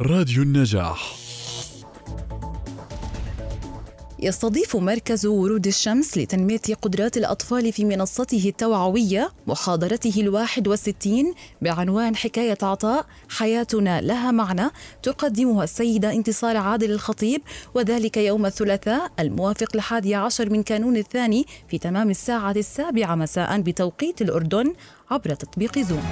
راديو 0.00 0.42
النجاح. 0.42 1.14
يستضيف 4.18 4.76
مركز 4.76 5.26
ورود 5.26 5.66
الشمس 5.66 6.18
لتنمية 6.18 6.60
قدرات 6.82 7.16
الأطفال 7.16 7.72
في 7.72 7.84
منصته 7.84 8.42
التوعوية 8.48 9.30
محاضرته 9.46 10.20
الواحد 10.20 10.68
والستين 10.68 11.34
بعنوان 11.62 12.16
حكاية 12.16 12.58
عطاء 12.62 13.06
حياتنا 13.28 14.00
لها 14.00 14.30
معنى 14.30 14.70
تقدمها 15.02 15.64
السيدة 15.64 16.12
انتصار 16.12 16.56
عادل 16.56 16.90
الخطيب 16.90 17.42
وذلك 17.74 18.16
يوم 18.16 18.46
الثلاثاء 18.46 19.12
الموافق 19.20 19.68
الحادي 19.74 20.14
عشر 20.14 20.50
من 20.50 20.62
كانون 20.62 20.96
الثاني 20.96 21.46
في 21.68 21.78
تمام 21.78 22.10
الساعة 22.10 22.52
السابعة 22.52 23.14
مساء 23.14 23.60
بتوقيت 23.60 24.22
الأردن 24.22 24.74
عبر 25.10 25.34
تطبيق 25.34 25.78
زوم. 25.78 26.04